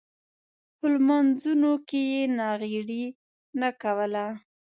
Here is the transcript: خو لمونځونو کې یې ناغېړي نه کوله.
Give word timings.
خو 0.75 0.85
لمونځونو 0.93 1.71
کې 1.87 2.01
یې 2.11 2.23
ناغېړي 2.37 3.05
نه 3.59 3.69
کوله. 3.81 4.25